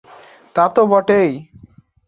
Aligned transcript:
তা 0.55 0.63
তো 0.75 0.81
বটেই! 0.87 1.31